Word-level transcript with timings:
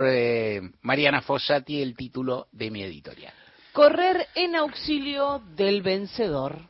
eh, 0.00 0.60
Mariana 0.82 1.22
Fossati 1.22 1.80
el 1.80 1.94
título 1.96 2.48
de 2.52 2.70
mi 2.70 2.82
editorial. 2.82 3.32
Correr 3.72 4.28
en 4.34 4.54
auxilio 4.56 5.42
del 5.56 5.82
vencedor. 5.82 6.68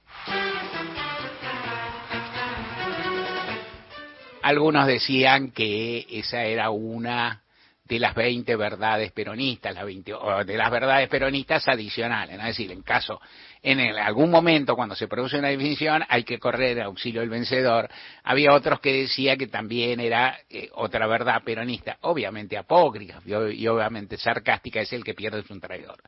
Algunos 4.43 4.87
decían 4.87 5.53
que 5.53 6.07
esa 6.11 6.45
era 6.45 6.71
una 6.71 7.44
de 7.85 7.99
las 7.99 8.15
20 8.15 8.57
verdades 8.57 9.13
peronistas, 9.13 9.75
las 9.75 9.85
20, 9.85 10.15
o 10.15 10.45
de 10.45 10.57
las 10.57 10.71
verdades 10.71 11.09
peronistas 11.09 11.69
adicionales, 11.69 12.39
es 12.39 12.45
decir, 12.45 12.73
en 12.73 12.83
caso, 12.83 13.21
en 13.63 13.81
algún 13.81 14.31
momento 14.31 14.75
cuando 14.75 14.95
se 14.95 15.07
produce 15.07 15.39
una 15.39 15.49
definición 15.49 16.03
hay 16.09 16.25
que 16.25 16.39
correr 16.39 16.79
en 16.79 16.85
auxilio 16.85 17.21
del 17.21 17.31
vencedor. 17.31 17.89
Había 18.23 18.53
otros 18.53 18.81
que 18.81 18.93
decía 18.93 19.37
que 19.37 19.47
también 19.47 20.01
era 20.01 20.39
eh, 20.49 20.69
otra 20.75 21.07
verdad 21.07 21.43
peronista, 21.45 21.99
obviamente 22.03 22.57
apócrifa 22.57 23.21
y, 23.25 23.67
obviamente 23.67 24.17
sarcástica, 24.17 24.81
es 24.81 24.93
el 24.93 25.05
que 25.05 25.15
pierde 25.15 25.41
es 25.41 25.51
un 25.51 25.61
traidor. 25.61 26.03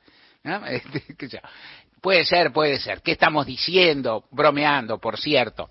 Este, 0.68 1.40
puede 2.00 2.24
ser, 2.24 2.52
puede 2.52 2.78
ser. 2.78 3.02
¿Qué 3.02 3.12
estamos 3.12 3.46
diciendo? 3.46 4.26
Bromeando, 4.30 4.98
por 4.98 5.18
cierto. 5.18 5.70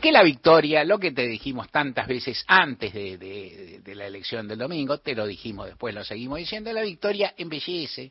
Que 0.00 0.12
la 0.12 0.22
victoria, 0.22 0.84
lo 0.84 0.98
que 0.98 1.12
te 1.12 1.26
dijimos 1.26 1.70
tantas 1.70 2.06
veces 2.06 2.44
antes 2.46 2.92
de, 2.92 3.80
la 3.94 4.06
elección 4.06 4.46
del 4.46 4.58
domingo, 4.58 4.98
te 4.98 5.14
lo 5.14 5.26
dijimos 5.26 5.66
después, 5.66 5.94
lo 5.94 6.04
seguimos 6.04 6.38
diciendo, 6.38 6.72
la 6.72 6.82
victoria 6.82 7.34
embellece, 7.36 8.10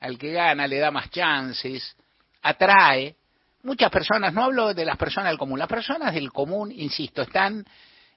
al 0.00 0.18
que 0.18 0.32
gana 0.32 0.66
le 0.66 0.78
da 0.78 0.90
más 0.90 1.10
chances, 1.10 1.96
atrae. 2.42 3.16
Muchas 3.62 3.90
personas, 3.90 4.32
no 4.32 4.44
hablo 4.44 4.74
de 4.74 4.84
las 4.84 4.98
personas 4.98 5.30
del 5.30 5.38
común, 5.38 5.58
las 5.58 5.68
personas 5.68 6.14
del 6.14 6.30
común, 6.30 6.70
insisto, 6.70 7.22
están 7.22 7.64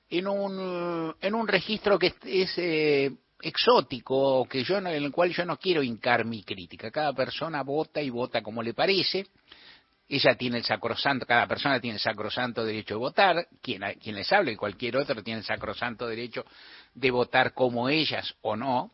en 0.09 0.27
un, 0.27 1.15
en 1.19 1.35
un 1.35 1.47
registro 1.47 1.97
que 1.97 2.13
es, 2.23 2.53
eh, 2.57 3.11
exótico 3.41 4.47
que 4.49 4.63
yo 4.63 4.77
en 4.77 4.87
el 4.87 5.11
cual 5.11 5.31
yo 5.31 5.45
no 5.45 5.57
quiero 5.57 5.83
hincar 5.83 6.25
mi 6.25 6.43
crítica. 6.43 6.91
Cada 6.91 7.13
persona 7.13 7.63
vota 7.63 8.01
y 8.01 8.09
vota 8.09 8.41
como 8.41 8.63
le 8.63 8.73
parece. 8.73 9.27
Ella 10.09 10.35
tiene 10.35 10.57
el 10.57 10.63
sacrosanto, 10.63 11.25
cada 11.25 11.47
persona 11.47 11.79
tiene 11.81 11.95
el 11.95 12.01
sacrosanto 12.01 12.63
derecho 12.63 12.93
de 12.93 12.99
votar, 12.99 13.47
quien, 13.61 13.81
quien 14.01 14.15
les 14.15 14.31
hable 14.31 14.53
y 14.53 14.55
cualquier 14.55 14.97
otro 14.97 15.21
tiene 15.21 15.39
el 15.39 15.45
sacrosanto 15.45 16.07
derecho 16.07 16.45
de 16.93 17.11
votar 17.11 17.53
como 17.53 17.89
ellas 17.89 18.33
o 18.41 18.55
no, 18.55 18.91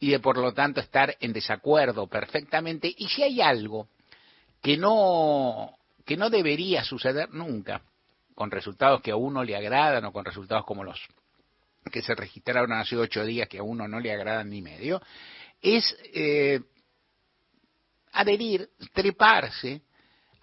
y 0.00 0.10
de 0.10 0.20
por 0.20 0.36
lo 0.38 0.52
tanto 0.52 0.80
estar 0.80 1.16
en 1.20 1.32
desacuerdo 1.32 2.06
perfectamente. 2.08 2.92
Y 2.96 3.08
si 3.08 3.22
hay 3.22 3.40
algo 3.40 3.88
que 4.60 4.76
no, 4.76 5.78
que 6.04 6.16
no 6.16 6.30
debería 6.30 6.82
suceder 6.82 7.32
nunca, 7.32 7.82
con 8.34 8.50
resultados 8.50 9.00
que 9.00 9.12
a 9.12 9.16
uno 9.16 9.44
le 9.44 9.56
agradan 9.56 10.04
o 10.04 10.12
con 10.12 10.24
resultados 10.24 10.64
como 10.66 10.84
los 10.84 11.00
que 11.90 12.02
se 12.02 12.14
registraron 12.14 12.72
hace 12.72 12.96
ocho 12.96 13.24
días 13.24 13.48
que 13.48 13.58
a 13.58 13.62
uno 13.62 13.86
no 13.86 14.00
le 14.00 14.12
agradan 14.12 14.50
ni 14.50 14.60
medio, 14.60 15.00
es 15.62 15.96
eh, 16.12 16.60
adherir, 18.12 18.68
treparse 18.92 19.82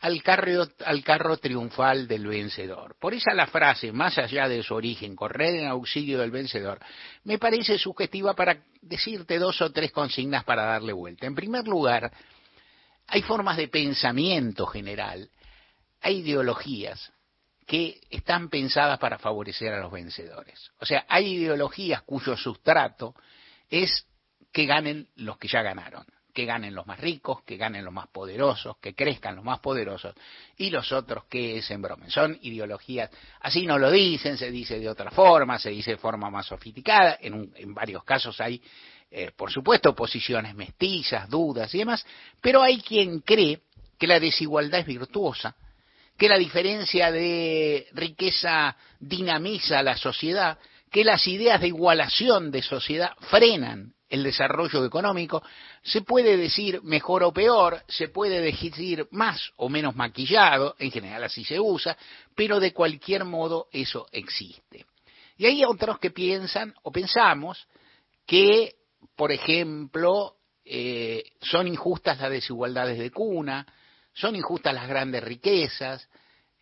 al 0.03 0.21
carro, 0.21 0.67
al 0.85 1.01
carro 1.01 1.37
triunfal 1.37 2.09
del 2.09 2.27
vencedor. 2.27 2.97
Por 2.99 3.13
esa 3.13 3.33
la 3.33 3.47
frase, 3.47 3.93
más 3.93 4.17
allá 4.17 4.49
de 4.49 4.61
su 4.61 4.75
origen, 4.75 5.15
correr 5.15 5.55
en 5.55 5.67
auxilio 5.67 6.19
del 6.19 6.29
vencedor, 6.29 6.77
me 7.23 7.39
parece 7.39 7.77
sugestiva 7.77 8.33
para 8.33 8.65
decirte 8.81 9.39
dos 9.39 9.61
o 9.61 9.71
tres 9.71 9.93
consignas 9.93 10.43
para 10.43 10.65
darle 10.65 10.91
vuelta. 10.91 11.25
En 11.25 11.33
primer 11.33 11.65
lugar, 11.69 12.11
hay 13.07 13.21
formas 13.21 13.55
de 13.55 13.69
pensamiento 13.69 14.65
general, 14.65 15.29
hay 16.01 16.17
ideologías 16.17 17.13
que 17.65 18.01
están 18.09 18.49
pensadas 18.49 18.99
para 18.99 19.17
favorecer 19.17 19.71
a 19.71 19.79
los 19.79 19.91
vencedores. 19.91 20.69
O 20.81 20.85
sea, 20.85 21.05
hay 21.07 21.35
ideologías 21.35 22.01
cuyo 22.01 22.35
sustrato 22.35 23.15
es 23.69 24.05
que 24.51 24.65
ganen 24.65 25.07
los 25.15 25.37
que 25.37 25.47
ya 25.47 25.61
ganaron, 25.61 26.05
que 26.33 26.45
ganen 26.45 26.73
los 26.73 26.87
más 26.87 26.99
ricos, 26.99 27.43
que 27.43 27.57
ganen 27.57 27.85
los 27.85 27.93
más 27.93 28.07
poderosos, 28.07 28.77
que 28.77 28.95
crezcan 28.95 29.35
los 29.35 29.45
más 29.45 29.59
poderosos 29.59 30.15
y 30.57 30.71
los 30.71 30.91
otros 30.91 31.25
que 31.25 31.61
se 31.61 31.75
embromen. 31.75 32.09
Son 32.09 32.37
ideologías, 32.41 33.11
así 33.41 33.65
no 33.65 33.77
lo 33.77 33.91
dicen, 33.91 34.37
se 34.37 34.49
dice 34.49 34.79
de 34.79 34.89
otra 34.89 35.11
forma, 35.11 35.59
se 35.59 35.69
dice 35.69 35.91
de 35.91 35.97
forma 35.97 36.29
más 36.31 36.47
sofisticada, 36.47 37.17
en, 37.21 37.73
varios 37.73 38.03
casos 38.03 38.41
hay, 38.41 38.61
eh, 39.11 39.31
por 39.35 39.51
supuesto, 39.51 39.93
posiciones 39.93 40.55
mestizas, 40.55 41.29
dudas 41.29 41.73
y 41.75 41.79
demás, 41.79 42.05
pero 42.41 42.63
hay 42.63 42.81
quien 42.81 43.19
cree 43.19 43.61
que 43.99 44.07
la 44.07 44.19
desigualdad 44.19 44.79
es 44.79 44.87
virtuosa, 44.87 45.55
que 46.17 46.27
la 46.27 46.37
diferencia 46.37 47.11
de 47.11 47.87
riqueza 47.93 48.75
dinamiza 48.99 49.83
la 49.83 49.95
sociedad, 49.95 50.57
que 50.91 51.03
las 51.03 51.27
ideas 51.27 51.61
de 51.61 51.67
igualación 51.67 52.51
de 52.51 52.61
sociedad 52.61 53.11
frenan 53.29 53.93
el 54.13 54.21
desarrollo 54.21 54.85
económico, 54.85 55.41
se 55.81 56.01
puede 56.01 56.37
decir 56.37 56.83
mejor 56.83 57.23
o 57.23 57.33
peor, 57.33 57.81
se 57.87 58.09
puede 58.09 58.41
decir 58.41 59.07
más 59.09 59.51
o 59.55 59.69
menos 59.69 59.95
maquillado, 59.95 60.75
en 60.77 60.91
general 60.91 61.23
así 61.23 61.43
se 61.43 61.59
usa, 61.59 61.97
pero 62.35 62.59
de 62.59 62.73
cualquier 62.73 63.25
modo 63.25 63.69
eso 63.71 64.05
existe. 64.11 64.85
Y 65.35 65.47
hay 65.47 65.65
otros 65.65 65.97
que 65.97 66.11
piensan 66.11 66.75
o 66.83 66.91
pensamos 66.91 67.67
que, 68.27 68.75
por 69.15 69.31
ejemplo, 69.31 70.35
eh, 70.63 71.23
son 71.41 71.67
injustas 71.67 72.19
las 72.19 72.29
desigualdades 72.29 72.99
de 72.99 73.09
cuna, 73.09 73.65
son 74.13 74.35
injustas 74.35 74.75
las 74.75 74.87
grandes 74.87 75.23
riquezas, 75.23 76.07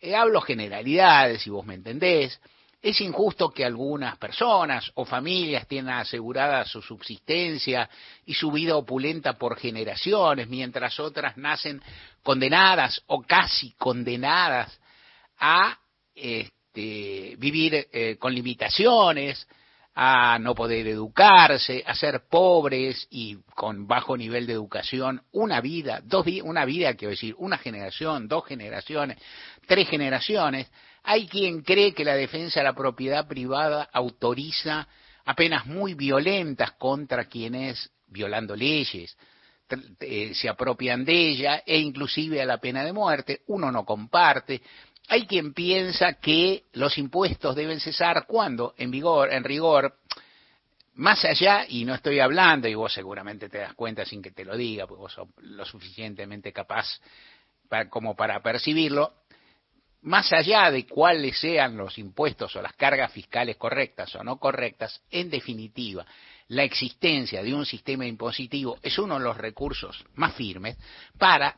eh, 0.00 0.16
hablo 0.16 0.40
generalidades, 0.40 1.42
si 1.42 1.50
vos 1.50 1.66
me 1.66 1.74
entendés, 1.74 2.40
es 2.82 3.00
injusto 3.00 3.50
que 3.50 3.64
algunas 3.64 4.18
personas 4.18 4.90
o 4.94 5.04
familias 5.04 5.68
tengan 5.68 6.00
asegurada 6.00 6.64
su 6.64 6.82
subsistencia 6.82 7.88
y 8.26 8.34
su 8.34 8.50
vida 8.50 8.76
opulenta 8.76 9.34
por 9.34 9.56
generaciones, 9.56 10.48
mientras 10.48 10.98
otras 10.98 11.36
nacen 11.36 11.80
condenadas 12.24 13.00
o 13.06 13.22
casi 13.22 13.70
condenadas 13.78 14.80
a 15.38 15.78
este, 16.12 17.36
vivir 17.38 17.86
eh, 17.92 18.16
con 18.18 18.34
limitaciones, 18.34 19.46
a 19.94 20.38
no 20.40 20.54
poder 20.54 20.88
educarse, 20.88 21.84
a 21.86 21.94
ser 21.94 22.22
pobres 22.28 23.06
y 23.10 23.36
con 23.54 23.86
bajo 23.86 24.16
nivel 24.16 24.46
de 24.46 24.54
educación, 24.54 25.22
una 25.32 25.60
vida, 25.60 26.00
dos 26.02 26.26
una 26.42 26.64
vida, 26.64 26.94
quiero 26.94 27.10
decir, 27.10 27.34
una 27.38 27.58
generación, 27.58 28.26
dos 28.26 28.46
generaciones, 28.46 29.18
tres 29.66 29.88
generaciones, 29.88 30.70
hay 31.04 31.26
quien 31.26 31.62
cree 31.62 31.94
que 31.94 32.04
la 32.04 32.14
defensa 32.14 32.60
de 32.60 32.64
la 32.64 32.74
propiedad 32.74 33.26
privada 33.26 33.88
autoriza 33.92 34.86
apenas 35.24 35.66
muy 35.66 35.94
violentas 35.94 36.72
contra 36.72 37.24
quienes, 37.26 37.90
violando 38.08 38.54
leyes, 38.56 39.16
eh, 40.00 40.32
se 40.34 40.48
apropian 40.48 41.04
de 41.04 41.28
ella 41.30 41.62
e 41.64 41.78
inclusive 41.78 42.42
a 42.42 42.46
la 42.46 42.58
pena 42.58 42.84
de 42.84 42.92
muerte, 42.92 43.42
uno 43.46 43.72
no 43.72 43.84
comparte, 43.84 44.60
hay 45.08 45.26
quien 45.26 45.52
piensa 45.52 46.14
que 46.14 46.64
los 46.74 46.96
impuestos 46.98 47.56
deben 47.56 47.80
cesar 47.80 48.26
cuando, 48.26 48.74
en 48.76 48.90
vigor, 48.90 49.32
en 49.32 49.44
rigor, 49.44 49.96
más 50.94 51.24
allá, 51.24 51.64
y 51.68 51.84
no 51.84 51.94
estoy 51.94 52.20
hablando, 52.20 52.68
y 52.68 52.74
vos 52.74 52.92
seguramente 52.92 53.48
te 53.48 53.58
das 53.58 53.74
cuenta 53.74 54.04
sin 54.04 54.22
que 54.22 54.30
te 54.30 54.44
lo 54.44 54.56
diga, 54.56 54.86
porque 54.86 55.00
vos 55.00 55.12
sos 55.12 55.28
lo 55.38 55.64
suficientemente 55.64 56.52
capaz 56.52 57.00
como 57.88 58.14
para 58.14 58.42
percibirlo, 58.42 59.14
más 60.02 60.32
allá 60.32 60.70
de 60.70 60.86
cuáles 60.86 61.38
sean 61.38 61.76
los 61.76 61.98
impuestos 61.98 62.54
o 62.56 62.62
las 62.62 62.74
cargas 62.74 63.12
fiscales 63.12 63.56
correctas 63.56 64.14
o 64.14 64.24
no 64.24 64.38
correctas, 64.38 65.02
en 65.10 65.30
definitiva, 65.30 66.04
la 66.48 66.64
existencia 66.64 67.42
de 67.42 67.54
un 67.54 67.64
sistema 67.64 68.06
impositivo 68.06 68.78
es 68.82 68.98
uno 68.98 69.18
de 69.18 69.24
los 69.24 69.36
recursos 69.36 70.04
más 70.14 70.34
firmes 70.34 70.76
para 71.18 71.56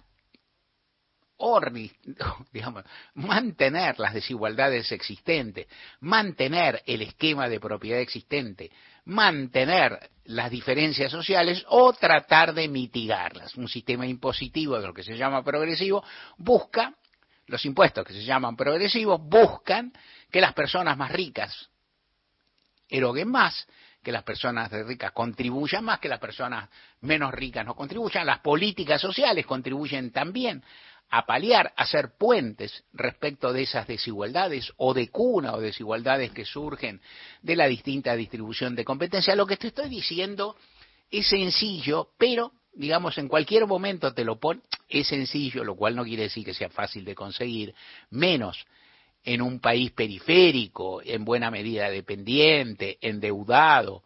digamos, 2.52 2.84
mantener 3.14 3.98
las 3.98 4.14
desigualdades 4.14 4.90
existentes, 4.92 5.66
mantener 6.00 6.82
el 6.86 7.02
esquema 7.02 7.48
de 7.48 7.60
propiedad 7.60 8.00
existente, 8.00 8.70
mantener 9.04 10.10
las 10.24 10.50
diferencias 10.50 11.10
sociales 11.10 11.64
o 11.68 11.92
tratar 11.92 12.54
de 12.54 12.68
mitigarlas. 12.68 13.56
Un 13.56 13.68
sistema 13.68 14.06
impositivo 14.06 14.78
de 14.78 14.86
lo 14.86 14.94
que 14.94 15.02
se 15.02 15.16
llama 15.16 15.44
progresivo 15.44 16.02
busca, 16.38 16.94
los 17.46 17.64
impuestos 17.64 18.06
que 18.06 18.12
se 18.12 18.24
llaman 18.24 18.56
progresivos 18.56 19.20
buscan 19.22 19.92
que 20.30 20.40
las 20.40 20.54
personas 20.54 20.96
más 20.96 21.10
ricas 21.12 21.70
eroguen 22.88 23.28
más, 23.28 23.66
que 24.02 24.12
las 24.12 24.22
personas 24.22 24.70
ricas 24.70 25.12
contribuyan 25.12 25.84
más, 25.84 25.98
que 25.98 26.08
las 26.08 26.20
personas 26.20 26.68
menos 27.00 27.32
ricas 27.32 27.64
no 27.64 27.74
contribuyan. 27.74 28.26
Las 28.26 28.40
políticas 28.40 29.00
sociales 29.00 29.46
contribuyen 29.46 30.12
también 30.12 30.62
a 31.10 31.26
paliar, 31.26 31.72
a 31.76 31.82
hacer 31.82 32.16
puentes 32.18 32.84
respecto 32.92 33.52
de 33.52 33.62
esas 33.62 33.86
desigualdades 33.86 34.72
o 34.76 34.94
de 34.94 35.08
cuna 35.08 35.54
o 35.54 35.60
desigualdades 35.60 36.32
que 36.32 36.44
surgen 36.44 37.00
de 37.42 37.56
la 37.56 37.66
distinta 37.66 38.14
distribución 38.16 38.74
de 38.74 38.84
competencia. 38.84 39.34
Lo 39.36 39.46
que 39.46 39.56
te 39.56 39.68
estoy 39.68 39.88
diciendo 39.88 40.56
es 41.10 41.28
sencillo, 41.28 42.10
pero 42.18 42.52
digamos 42.74 43.16
en 43.18 43.28
cualquier 43.28 43.66
momento 43.66 44.12
te 44.12 44.24
lo 44.24 44.38
pone, 44.38 44.60
es 44.88 45.08
sencillo, 45.08 45.64
lo 45.64 45.76
cual 45.76 45.96
no 45.96 46.04
quiere 46.04 46.24
decir 46.24 46.44
que 46.44 46.54
sea 46.54 46.68
fácil 46.68 47.04
de 47.04 47.14
conseguir, 47.14 47.74
menos 48.10 48.64
en 49.24 49.40
un 49.40 49.60
país 49.60 49.92
periférico, 49.92 51.00
en 51.02 51.24
buena 51.24 51.50
medida 51.50 51.88
dependiente, 51.88 52.98
endeudado, 53.00 54.02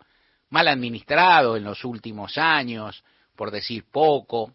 mal 0.51 0.69
administrado 0.69 1.57
en 1.57 1.65
los 1.65 1.85
últimos 1.85 2.39
años, 2.39 3.03
por 3.35 3.51
decir 3.51 3.85
poco, 3.91 4.55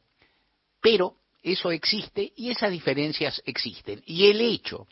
pero 0.82 1.18
eso 1.42 1.72
existe 1.72 2.32
y 2.36 2.50
esas 2.50 2.72
diferencias 2.72 3.42
existen. 3.46 4.02
Y 4.06 4.30
el 4.30 4.40
hecho 4.42 4.88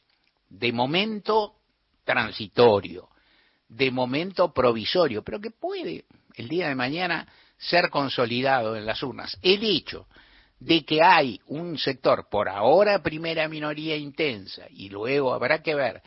de 0.50 0.74
momento 0.74 1.56
transitorio, 2.03 3.09
de 3.69 3.89
momento 3.89 4.53
provisorio, 4.53 5.24
pero 5.24 5.39
que 5.39 5.51
puede 5.51 6.06
el 6.35 6.50
día 6.50 6.67
de 6.67 6.75
mañana 6.75 7.27
ser 7.62 7.90
consolidado 7.90 8.75
en 8.75 8.86
las 8.86 9.02
urnas, 9.04 9.38
el 9.42 9.63
hecho 9.63 10.08
de 10.60 10.84
que 10.84 11.02
hay 11.02 11.40
un 11.48 11.78
sector, 11.78 12.28
por 12.30 12.50
ahora 12.50 13.02
primera 13.02 13.48
minoría 13.48 13.96
intensa, 13.96 14.66
y 14.69 14.90
luego 14.90 15.34
habrá 15.34 15.62
que 15.62 15.75
ver 15.75 16.02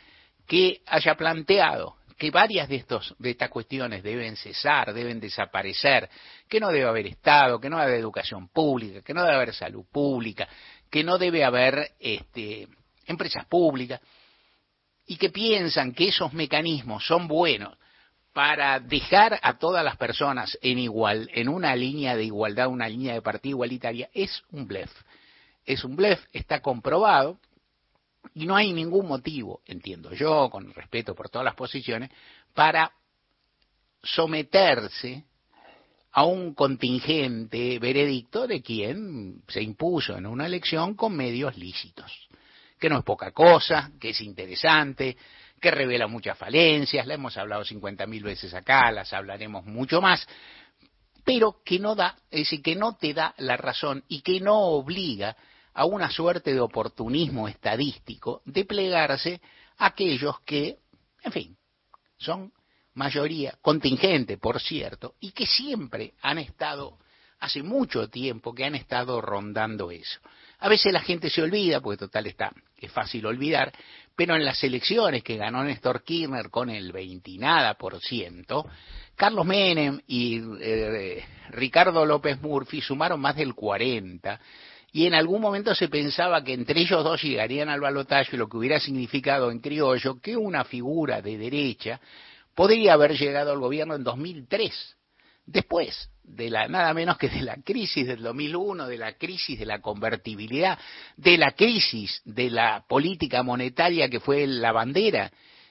que 0.46 0.82
haya 0.86 1.14
planteado 1.14 1.96
que 2.18 2.30
varias 2.30 2.68
de, 2.68 2.76
estos, 2.76 3.14
de 3.18 3.30
estas 3.30 3.50
cuestiones 3.50 4.02
deben 4.02 4.36
cesar, 4.36 4.92
deben 4.92 5.20
desaparecer, 5.20 6.08
que 6.48 6.60
no 6.60 6.70
debe 6.70 6.88
haber 6.88 7.06
Estado, 7.06 7.60
que 7.60 7.68
no 7.68 7.76
debe 7.76 7.90
haber 7.90 8.00
educación 8.00 8.48
pública, 8.48 9.02
que 9.02 9.14
no 9.14 9.22
debe 9.22 9.34
haber 9.34 9.54
salud 9.54 9.84
pública, 9.90 10.48
que 10.90 11.02
no 11.02 11.18
debe 11.18 11.44
haber 11.44 11.92
este, 11.98 12.68
empresas 13.06 13.46
públicas, 13.46 14.00
y 15.06 15.16
que 15.16 15.30
piensan 15.30 15.92
que 15.92 16.08
esos 16.08 16.32
mecanismos 16.32 17.06
son 17.06 17.28
buenos 17.28 17.76
para 18.34 18.80
dejar 18.80 19.38
a 19.42 19.58
todas 19.58 19.84
las 19.84 19.96
personas 19.96 20.58
en 20.60 20.80
igual, 20.80 21.30
en 21.32 21.48
una 21.48 21.74
línea 21.76 22.16
de 22.16 22.24
igualdad, 22.24 22.66
una 22.66 22.88
línea 22.88 23.14
de 23.14 23.22
partida 23.22 23.50
igualitaria, 23.50 24.10
es 24.12 24.42
un 24.50 24.66
blef. 24.66 24.90
Es 25.64 25.84
un 25.84 25.94
blef, 25.94 26.20
está 26.32 26.60
comprobado, 26.60 27.38
y 28.34 28.44
no 28.44 28.56
hay 28.56 28.72
ningún 28.72 29.06
motivo, 29.06 29.60
entiendo 29.66 30.12
yo, 30.12 30.50
con 30.50 30.74
respeto 30.74 31.14
por 31.14 31.30
todas 31.30 31.44
las 31.44 31.54
posiciones, 31.54 32.10
para 32.52 32.92
someterse 34.02 35.24
a 36.10 36.24
un 36.24 36.54
contingente 36.54 37.78
veredicto 37.78 38.48
de 38.48 38.62
quien 38.62 39.42
se 39.46 39.62
impuso 39.62 40.16
en 40.16 40.26
una 40.26 40.46
elección 40.46 40.94
con 40.94 41.16
medios 41.16 41.56
lícitos, 41.56 42.28
que 42.80 42.88
no 42.88 42.98
es 42.98 43.04
poca 43.04 43.30
cosa, 43.30 43.92
que 44.00 44.10
es 44.10 44.20
interesante, 44.20 45.16
que 45.64 45.70
revela 45.70 46.06
muchas 46.06 46.36
falencias, 46.36 47.06
la 47.06 47.14
hemos 47.14 47.38
hablado 47.38 47.64
50.000 47.64 48.22
veces 48.22 48.52
acá, 48.52 48.92
las 48.92 49.14
hablaremos 49.14 49.64
mucho 49.64 50.02
más, 50.02 50.26
pero 51.24 51.62
que 51.64 51.78
no 51.78 51.94
da, 51.94 52.18
es 52.30 52.40
decir, 52.40 52.60
que 52.60 52.76
no 52.76 52.96
te 52.96 53.14
da 53.14 53.34
la 53.38 53.56
razón 53.56 54.04
y 54.06 54.20
que 54.20 54.40
no 54.40 54.58
obliga 54.58 55.34
a 55.72 55.86
una 55.86 56.10
suerte 56.10 56.52
de 56.52 56.60
oportunismo 56.60 57.48
estadístico 57.48 58.42
de 58.44 58.66
plegarse 58.66 59.40
a 59.78 59.86
aquellos 59.86 60.38
que, 60.40 60.80
en 61.22 61.32
fin, 61.32 61.56
son 62.18 62.52
mayoría 62.92 63.56
contingente, 63.62 64.36
por 64.36 64.60
cierto, 64.60 65.14
y 65.18 65.32
que 65.32 65.46
siempre 65.46 66.12
han 66.20 66.36
estado, 66.36 66.98
hace 67.40 67.62
mucho 67.62 68.10
tiempo 68.10 68.54
que 68.54 68.66
han 68.66 68.74
estado 68.74 69.22
rondando 69.22 69.90
eso. 69.90 70.20
A 70.58 70.68
veces 70.68 70.92
la 70.92 71.00
gente 71.00 71.30
se 71.30 71.40
olvida, 71.40 71.80
porque 71.80 71.96
total 71.96 72.26
está, 72.26 72.52
es 72.76 72.92
fácil 72.92 73.24
olvidar, 73.24 73.72
pero 74.16 74.36
en 74.36 74.44
las 74.44 74.62
elecciones 74.62 75.22
que 75.22 75.36
ganó 75.36 75.64
Néstor 75.64 76.02
Kirchner 76.02 76.50
con 76.50 76.70
el 76.70 76.92
20 76.92 77.38
nada 77.38 77.74
por 77.74 78.00
ciento, 78.00 78.66
Carlos 79.16 79.46
Menem 79.46 80.00
y 80.06 80.40
eh, 80.60 81.24
Ricardo 81.50 82.04
López 82.06 82.40
Murphy 82.40 82.80
sumaron 82.80 83.20
más 83.20 83.36
del 83.36 83.54
40 83.54 84.40
y 84.92 85.06
en 85.06 85.14
algún 85.14 85.40
momento 85.40 85.74
se 85.74 85.88
pensaba 85.88 86.44
que 86.44 86.52
entre 86.52 86.80
ellos 86.80 87.02
dos 87.02 87.20
llegarían 87.20 87.68
al 87.68 87.80
balotaje, 87.80 88.36
lo 88.36 88.48
que 88.48 88.56
hubiera 88.56 88.78
significado 88.78 89.50
en 89.50 89.58
criollo 89.58 90.20
que 90.20 90.36
una 90.36 90.64
figura 90.64 91.20
de 91.20 91.36
derecha 91.36 92.00
podría 92.54 92.92
haber 92.92 93.18
llegado 93.18 93.50
al 93.50 93.58
gobierno 93.58 93.96
en 93.96 94.04
2003, 94.04 94.96
después 95.46 96.10
de 96.22 96.50
la 96.50 96.68
nada 96.68 96.94
menos 96.94 97.18
que 97.18 97.28
de 97.28 97.42
la 97.42 97.56
crisis 97.56 98.06
del 98.06 98.22
2001, 98.22 98.86
de 98.86 98.98
la 98.98 99.12
crisis 99.14 99.58
de 99.58 99.66
la 99.66 99.80
convertibilidad, 99.80 100.78
de 101.16 101.36
la 101.36 101.52
crisis 101.52 102.22
de 102.24 102.50
la 102.50 102.84
política 102.88 103.42
monetaria 103.42 104.08
que 104.08 104.20
fue 104.20 104.46
la 104.46 104.72
bandera 104.72 105.30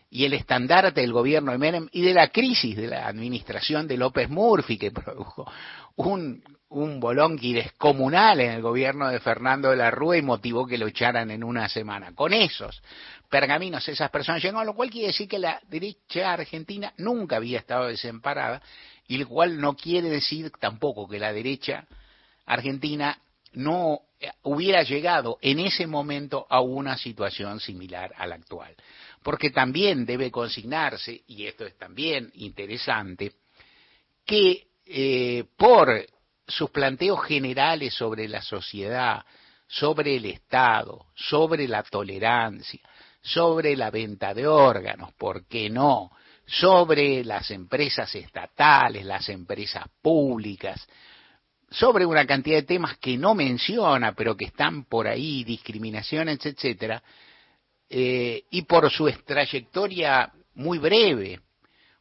y 0.10 0.26
el 0.26 0.34
estandarte 0.34 1.02
del 1.02 1.12
gobierno 1.12 1.52
de 1.52 1.58
Menem 1.58 1.90
y 1.92 2.04
de 2.04 2.14
la 2.14 2.28
crisis 2.28 2.78
de 2.78 2.88
la 2.88 3.08
administración 3.08 3.88
de 3.88 3.98
López 3.98 4.30
Murphy 4.30 4.78
que 4.78 4.92
produjo 4.92 5.52
un 5.96 6.44
un 6.74 7.00
bolonqui 7.00 7.54
descomunal 7.54 8.40
en 8.40 8.52
el 8.52 8.62
gobierno 8.62 9.10
de 9.10 9.20
Fernando 9.20 9.70
de 9.70 9.76
la 9.76 9.92
Rúa 9.92 10.18
y 10.18 10.22
motivó 10.24 10.66
que 10.66 10.78
lo 10.78 10.88
echaran 10.88 11.30
en 11.30 11.44
una 11.44 11.70
semana. 11.70 12.14
Con 12.16 12.34
esos 12.34 12.82
pergaminos 13.30 13.88
esas 13.88 14.10
personas 14.10 14.42
llegaron, 14.42 14.66
lo 14.66 14.74
cual 14.74 14.90
quiere 14.90 15.08
decir 15.08 15.28
que 15.28 15.38
la 15.38 15.62
derecha 15.68 16.34
argentina 16.34 16.92
nunca 16.98 17.36
había 17.36 17.60
estado 17.60 17.88
desemparada, 17.88 18.62
y 19.08 19.18
lo 19.18 19.28
cual 19.28 19.60
no 19.60 19.76
quiere 19.76 20.10
decir 20.10 20.52
tampoco 20.60 21.08
que 21.08 21.20
la 21.20 21.32
derecha 21.32 21.86
argentina 22.46 23.20
no 23.54 24.00
eh, 24.20 24.32
hubiera 24.42 24.82
llegado 24.82 25.38
en 25.42 25.60
ese 25.60 25.86
momento 25.86 26.48
a 26.50 26.62
una 26.62 26.98
situación 26.98 27.60
similar 27.60 28.14
a 28.18 28.26
la 28.26 28.36
actual. 28.36 28.76
Porque 29.22 29.52
también 29.52 30.06
debe 30.06 30.32
consignarse, 30.32 31.22
y 31.28 31.46
esto 31.46 31.66
es 31.66 31.78
también 31.78 32.32
interesante, 32.34 33.34
que 34.26 34.68
eh, 34.86 35.46
por 35.56 36.06
sus 36.48 36.70
planteos 36.70 37.24
generales 37.26 37.94
sobre 37.94 38.28
la 38.28 38.42
sociedad, 38.42 39.24
sobre 39.68 40.18
el 40.18 40.26
Estado, 40.26 41.08
sobre 41.16 41.68
la 41.68 41.84
tolerancia, 41.84 42.82
sobre 43.22 43.76
la 43.76 43.90
venta 43.90 44.34
de 44.34 44.46
órganos, 44.48 45.14
¿por 45.14 45.46
qué 45.48 45.70
no? 45.70 46.12
sobre 46.46 47.24
las 47.24 47.50
empresas 47.52 48.14
estatales, 48.16 49.06
las 49.06 49.28
empresas 49.30 49.86
públicas, 50.02 50.86
sobre 51.70 52.06
una 52.06 52.26
cantidad 52.26 52.58
de 52.58 52.64
temas 52.64 52.98
que 52.98 53.18
no 53.18 53.34
menciona, 53.34 54.14
pero 54.14 54.36
que 54.36 54.46
están 54.46 54.86
por 54.86 55.08
ahí, 55.08 55.44
discriminaciones, 55.44 56.46
etcétera, 56.46 57.02
eh, 57.90 58.44
y 58.52 58.64
por 58.64 58.90
su 58.92 59.12
trayectoria 59.26 60.32
muy 60.56 60.78
breve, 60.78 61.40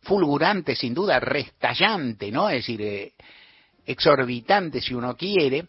fulgurante, 0.02 0.74
sin 0.74 0.92
duda, 0.92 1.20
restallante, 1.20 2.30
¿no? 2.30 2.50
Es 2.50 2.56
decir, 2.56 2.82
eh, 2.82 3.12
exorbitante 3.86 4.80
si 4.80 4.94
uno 4.94 5.16
quiere, 5.16 5.66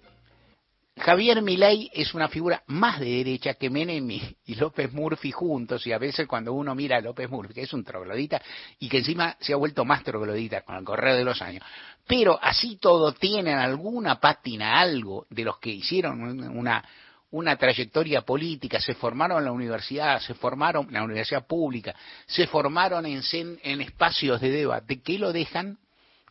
Javier 0.96 1.42
Milei 1.42 1.90
es 1.92 2.14
una 2.14 2.28
figura 2.28 2.62
más 2.68 3.00
de 3.00 3.08
derecha 3.08 3.56
que 3.56 3.70
Menem 3.70 4.10
y 4.12 4.56
López 4.56 4.94
Murphy 4.94 5.32
juntos, 5.32 5.88
y 5.88 5.92
a 5.92 5.98
veces 5.98 6.28
cuando 6.28 6.54
uno 6.54 6.76
mira 6.76 6.98
a 6.98 7.02
López 7.02 7.30
Murphy, 7.30 7.54
que 7.54 7.62
es 7.64 7.74
un 7.74 7.84
troglodita, 7.84 8.40
y 8.80 8.88
que 8.88 9.00
encima 9.00 9.36
se 9.40 9.54
ha 9.54 9.56
vuelto 9.56 9.86
más 9.86 10.04
troglodita 10.04 10.62
con 10.62 10.76
el 10.76 10.84
correr 10.84 11.16
de 11.16 11.24
los 11.24 11.42
años, 11.42 11.64
pero 12.06 12.38
así 12.42 12.78
todo 12.78 13.12
tienen 13.14 13.58
alguna 13.58 14.20
pátina, 14.20 14.80
algo 14.80 15.26
de 15.32 15.44
los 15.44 15.58
que 15.58 15.72
hicieron 15.72 16.22
una, 16.56 16.84
una 17.32 17.56
trayectoria 17.56 18.22
política, 18.22 18.80
se 18.80 18.94
formaron 18.94 19.40
en 19.40 19.46
la 19.46 19.52
universidad, 19.52 20.20
se 20.20 20.36
formaron 20.36 20.86
en 20.88 20.94
la 20.94 21.04
universidad 21.04 21.48
pública, 21.48 21.96
se 22.28 22.46
formaron 22.46 23.08
en, 23.08 23.24
en 23.64 23.82
espacios 23.82 24.40
de 24.40 24.52
debate, 24.52 25.02
que 25.02 25.18
lo 25.18 25.34
dejan, 25.34 25.80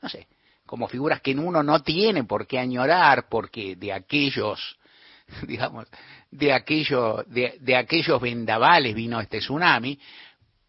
no 0.00 0.08
sé, 0.08 0.28
como 0.72 0.88
figuras 0.88 1.20
que 1.20 1.32
uno 1.32 1.62
no 1.62 1.82
tiene 1.82 2.24
por 2.24 2.46
qué 2.46 2.58
añorar, 2.58 3.28
porque 3.28 3.76
de 3.76 3.92
aquellos, 3.92 4.78
digamos, 5.46 5.86
de, 6.30 7.58
de, 7.60 7.76
aquellos 7.76 8.18
vendavales 8.18 8.94
vino 8.94 9.20
este 9.20 9.40
tsunami, 9.40 10.00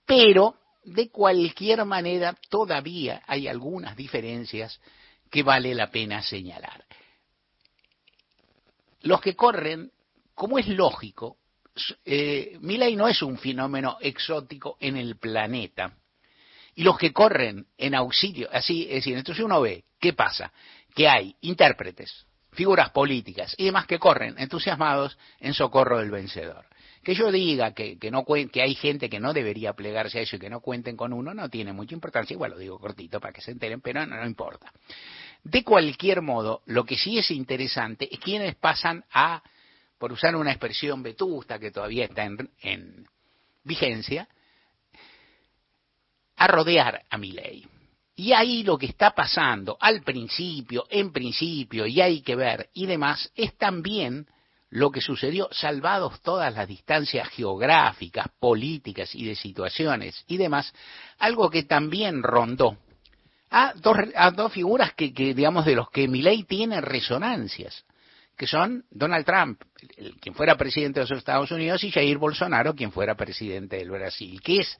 pero 0.05 0.57
de 0.83 1.07
cualquier 1.07 1.85
manera 1.85 2.35
todavía 2.49 3.21
hay 3.25 3.47
algunas 3.47 3.95
diferencias 3.95 4.77
que 5.31 5.41
vale 5.41 5.73
la 5.73 5.89
pena 5.89 6.21
señalar. 6.21 6.83
Los 9.03 9.21
que 9.21 9.37
corren, 9.37 9.89
como 10.35 10.59
es 10.59 10.67
lógico, 10.67 11.37
eh, 12.03 12.57
no 12.59 13.07
es 13.07 13.21
un 13.21 13.37
fenómeno 13.37 13.95
exótico 14.01 14.75
en 14.81 14.97
el 14.97 15.15
planeta. 15.15 15.95
Y 16.75 16.83
los 16.83 16.97
que 16.97 17.13
corren 17.13 17.67
en 17.77 17.95
auxilio, 17.95 18.49
así, 18.51 18.83
es 18.83 18.95
decir, 18.95 19.17
entonces 19.17 19.43
uno 19.43 19.61
ve, 19.61 19.85
¿qué 19.99 20.13
pasa? 20.13 20.51
Que 20.95 21.07
hay 21.07 21.35
intérpretes, 21.41 22.25
figuras 22.51 22.89
políticas 22.89 23.53
y 23.57 23.65
demás 23.65 23.85
que 23.85 23.99
corren 23.99 24.35
entusiasmados 24.37 25.17
en 25.39 25.53
socorro 25.53 25.99
del 25.99 26.11
vencedor. 26.11 26.65
Que 27.03 27.15
yo 27.15 27.31
diga 27.31 27.73
que, 27.73 27.99
que, 27.99 28.09
no, 28.09 28.25
que 28.25 28.61
hay 28.61 28.75
gente 28.75 29.09
que 29.09 29.19
no 29.19 29.33
debería 29.33 29.73
plegarse 29.73 30.19
a 30.19 30.21
eso 30.21 30.37
y 30.37 30.39
que 30.39 30.49
no 30.49 30.61
cuenten 30.61 30.95
con 30.95 31.11
uno 31.11 31.33
no 31.33 31.49
tiene 31.49 31.73
mucha 31.73 31.93
importancia, 31.93 32.33
igual 32.33 32.51
lo 32.51 32.57
digo 32.57 32.79
cortito 32.79 33.19
para 33.19 33.33
que 33.33 33.41
se 33.41 33.51
enteren, 33.51 33.81
pero 33.81 34.05
no, 34.05 34.15
no 34.15 34.25
importa. 34.25 34.71
De 35.43 35.63
cualquier 35.63 36.21
modo, 36.21 36.61
lo 36.65 36.85
que 36.85 36.97
sí 36.97 37.17
es 37.17 37.29
interesante 37.29 38.07
es 38.09 38.19
quienes 38.19 38.55
pasan 38.55 39.03
a, 39.11 39.43
por 39.97 40.13
usar 40.13 40.35
una 40.35 40.51
expresión 40.51 41.03
vetusta 41.03 41.59
que 41.59 41.71
todavía 41.71 42.05
está 42.05 42.23
en, 42.23 42.49
en 42.61 43.05
vigencia, 43.63 44.27
a 46.43 46.47
rodear 46.47 47.03
a 47.09 47.17
mi 47.17 47.31
ley. 47.31 47.65
Y 48.17 48.33
ahí 48.33 48.63
lo 48.63 48.77
que 48.77 48.87
está 48.87 49.11
pasando 49.11 49.77
al 49.79 50.01
principio, 50.01 50.85
en 50.89 51.13
principio, 51.13 51.85
y 51.85 52.01
hay 52.01 52.21
que 52.21 52.35
ver 52.35 52.69
y 52.73 52.85
demás, 52.85 53.31
es 53.33 53.57
también 53.57 54.27
lo 54.69 54.91
que 54.91 54.99
sucedió, 54.99 55.47
salvados 55.51 56.21
todas 56.21 56.53
las 56.53 56.67
distancias 56.67 57.29
geográficas, 57.29 58.27
políticas 58.39 59.15
y 59.15 59.25
de 59.25 59.35
situaciones 59.35 60.21
y 60.27 60.35
demás, 60.35 60.73
algo 61.17 61.49
que 61.49 61.63
también 61.63 62.21
rondó 62.21 62.77
a 63.49 63.73
dos, 63.77 63.95
a 64.13 64.31
dos 64.31 64.51
figuras 64.51 64.93
que, 64.95 65.13
que, 65.13 65.33
digamos, 65.33 65.65
de 65.65 65.75
los 65.75 65.89
que 65.91 66.09
Milei 66.09 66.43
tiene 66.43 66.81
resonancias, 66.81 67.85
que 68.35 68.47
son 68.47 68.83
Donald 68.91 69.25
Trump, 69.25 69.61
quien 70.19 70.35
fuera 70.35 70.57
presidente 70.57 70.99
de 70.99 71.05
los 71.07 71.19
Estados 71.19 71.51
Unidos, 71.51 71.85
y 71.85 71.91
Jair 71.91 72.17
Bolsonaro, 72.17 72.75
quien 72.75 72.91
fuera 72.91 73.15
presidente 73.15 73.77
del 73.77 73.91
Brasil, 73.91 74.41
que 74.41 74.57
es 74.57 74.77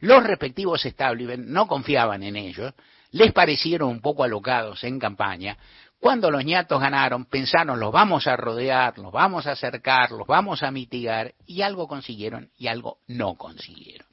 los 0.00 0.22
respectivos 0.24 0.84
establishment 0.84 1.46
no 1.46 1.66
confiaban 1.66 2.22
en 2.22 2.36
ellos, 2.36 2.72
les 3.12 3.32
parecieron 3.32 3.88
un 3.88 4.00
poco 4.00 4.24
alocados 4.24 4.84
en 4.84 4.98
campaña. 4.98 5.56
Cuando 5.98 6.30
los 6.30 6.44
ñatos 6.44 6.80
ganaron, 6.80 7.24
pensaron, 7.24 7.80
los 7.80 7.90
vamos 7.90 8.26
a 8.26 8.36
rodear, 8.36 8.98
los 8.98 9.10
vamos 9.10 9.46
a 9.46 9.52
acercar, 9.52 10.12
los 10.12 10.26
vamos 10.26 10.62
a 10.62 10.70
mitigar, 10.70 11.34
y 11.46 11.62
algo 11.62 11.88
consiguieron 11.88 12.50
y 12.58 12.66
algo 12.66 12.98
no 13.06 13.34
consiguieron. 13.36 14.06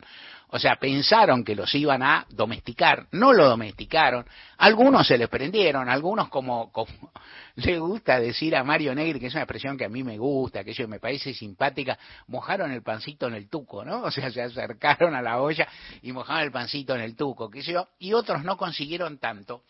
O 0.56 0.60
sea, 0.60 0.76
pensaron 0.76 1.44
que 1.44 1.56
los 1.56 1.74
iban 1.74 2.04
a 2.04 2.28
domesticar, 2.30 3.08
no 3.14 3.34
lo 3.34 3.50
domesticaron, 3.50 4.24
algunos 4.60 5.08
se 5.08 5.18
les 5.18 5.28
prendieron, 5.28 5.90
algunos 5.90 6.30
como, 6.30 6.72
como 6.72 6.92
le 7.56 7.80
gusta 7.80 8.20
decir 8.20 8.56
a 8.56 8.64
Mario 8.64 8.94
Negri, 8.94 9.20
que 9.20 9.26
es 9.26 9.34
una 9.34 9.42
expresión 9.42 9.76
que 9.76 9.86
a 9.86 9.90
mí 9.90 10.04
me 10.04 10.20
gusta, 10.20 10.64
que 10.64 10.70
eso 10.70 10.88
me 10.88 11.00
parece 11.00 11.34
simpática, 11.34 11.98
mojaron 12.28 12.72
el 12.72 12.84
pancito 12.84 13.26
en 13.26 13.34
el 13.34 13.50
tuco, 13.50 13.84
¿no? 13.84 14.04
O 14.04 14.12
sea, 14.12 14.30
se 14.30 14.44
acercaron 14.44 15.16
a 15.16 15.24
la 15.24 15.42
olla 15.42 15.68
y 16.04 16.12
mojaron 16.12 16.44
el 16.44 16.52
pancito 16.52 16.94
en 16.94 17.02
el 17.02 17.16
tuco, 17.16 17.50
qué 17.50 17.64
sé 17.64 17.72
yo, 17.72 17.88
y 17.98 18.14
otros 18.14 18.44
no 18.44 18.56
consiguieron 18.56 19.18
tanto, 19.18 19.64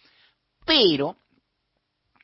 pero 0.65 1.15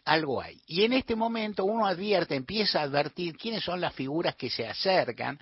algo 0.04 0.42
hay. 0.42 0.60
Y 0.68 0.84
en 0.84 0.92
este 0.92 1.16
momento 1.16 1.64
uno 1.64 1.88
advierte, 1.88 2.36
empieza 2.36 2.82
a 2.82 2.84
advertir 2.84 3.38
quiénes 3.38 3.64
son 3.64 3.80
las 3.80 3.94
figuras 3.94 4.36
que 4.36 4.50
se 4.50 4.68
acercan 4.68 5.40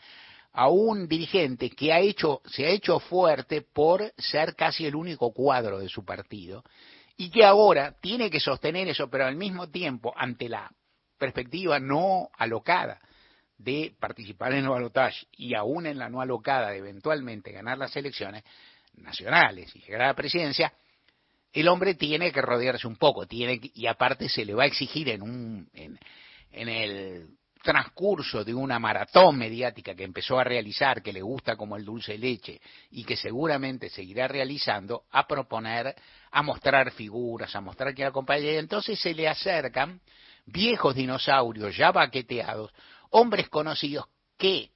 a 0.58 0.70
un 0.70 1.08
dirigente 1.08 1.70
que 1.70 1.94
ha 1.94 2.00
hecho, 2.00 2.42
se 2.46 2.66
ha 2.66 2.70
hecho 2.70 3.00
fuerte 3.00 3.62
por 3.62 4.12
ser 4.18 4.56
casi 4.56 4.88
el 4.88 4.96
único 4.96 5.32
cuadro 5.32 5.78
de 5.78 5.88
su 5.88 6.04
partido 6.04 6.64
y 7.16 7.30
que 7.30 7.46
ahora 7.46 7.96
tiene 8.02 8.32
que 8.32 8.40
sostener 8.40 8.88
eso, 8.88 9.08
pero 9.08 9.28
al 9.28 9.36
mismo 9.36 9.70
tiempo, 9.70 10.12
ante 10.18 10.50
la 10.50 10.72
perspectiva 11.20 11.80
no 11.80 12.30
alocada 12.36 13.00
de 13.60 13.94
participar 14.00 14.54
en 14.54 14.64
el 14.64 14.70
balotaje 14.70 15.28
y 15.34 15.54
aún 15.54 15.86
en 15.86 16.00
la 16.00 16.10
no 16.10 16.22
alocada 16.22 16.72
de 16.72 16.80
eventualmente 16.80 17.52
ganar 17.52 17.78
las 17.78 17.96
elecciones 17.96 18.44
nacionales 18.96 19.76
y 19.76 19.82
llegar 19.82 20.02
a 20.02 20.08
la 20.08 20.16
presidencia, 20.16 20.74
el 21.54 21.68
hombre 21.68 21.94
tiene 21.94 22.32
que 22.32 22.42
rodearse 22.42 22.88
un 22.88 22.96
poco, 22.96 23.28
tiene 23.28 23.62
y 23.62 23.86
aparte 23.86 24.28
se 24.28 24.44
le 24.44 24.56
va 24.56 24.64
a 24.64 24.68
exigir 24.68 25.10
en 25.10 25.22
un 25.22 25.70
en, 25.76 26.00
en 26.52 26.68
el 26.68 27.37
transcurso 27.68 28.46
de 28.46 28.56
una 28.56 28.80
maratón 28.80 29.38
mediática 29.38 29.94
que 29.94 30.06
empezó 30.06 30.40
a 30.40 30.44
realizar, 30.46 31.02
que 31.04 31.12
le 31.12 31.22
gusta 31.22 31.58
como 31.58 31.76
el 31.76 31.84
dulce 31.84 32.18
leche 32.18 32.62
y 32.92 33.04
que 33.04 33.18
seguramente 33.18 33.90
seguirá 33.90 34.26
realizando, 34.26 35.04
a 35.12 35.28
proponer, 35.28 35.94
a 36.32 36.42
mostrar 36.44 36.92
figuras, 36.92 37.54
a 37.54 37.60
mostrar 37.60 37.94
que 37.94 38.06
acompaña. 38.06 38.52
Y 38.52 38.56
entonces 38.56 38.98
se 38.98 39.14
le 39.14 39.28
acercan 39.28 40.00
viejos 40.46 40.96
dinosaurios 40.96 41.76
ya 41.76 41.92
baqueteados, 41.92 42.72
hombres 43.10 43.50
conocidos 43.50 44.06
que 44.38 44.72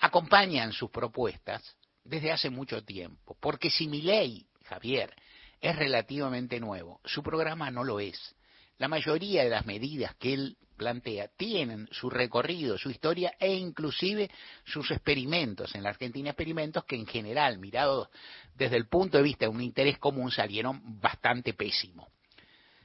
acompañan 0.00 0.74
sus 0.74 0.90
propuestas 0.90 1.78
desde 2.04 2.30
hace 2.30 2.50
mucho 2.50 2.84
tiempo. 2.84 3.38
Porque 3.40 3.70
si 3.70 3.88
mi 3.88 4.02
ley, 4.02 4.44
Javier, 4.66 5.14
es 5.62 5.74
relativamente 5.76 6.60
nuevo, 6.60 7.00
su 7.06 7.22
programa 7.22 7.70
no 7.70 7.84
lo 7.84 8.00
es. 8.00 8.34
La 8.82 8.88
mayoría 8.88 9.44
de 9.44 9.50
las 9.50 9.64
medidas 9.64 10.16
que 10.16 10.34
él 10.34 10.56
plantea 10.76 11.28
tienen 11.36 11.88
su 11.92 12.10
recorrido, 12.10 12.76
su 12.76 12.90
historia 12.90 13.32
e 13.38 13.54
inclusive 13.54 14.28
sus 14.64 14.90
experimentos 14.90 15.72
en 15.76 15.84
la 15.84 15.90
Argentina, 15.90 16.30
experimentos 16.30 16.84
que 16.84 16.96
en 16.96 17.06
general, 17.06 17.60
mirados 17.60 18.08
desde 18.56 18.74
el 18.74 18.88
punto 18.88 19.18
de 19.18 19.22
vista 19.22 19.44
de 19.44 19.50
un 19.50 19.60
interés 19.60 19.98
común, 19.98 20.32
salieron 20.32 21.00
bastante 21.00 21.54
pésimos. 21.54 22.08